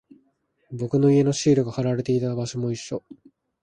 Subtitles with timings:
[0.71, 3.03] 僕の家のシールが貼られていた場所も一緒。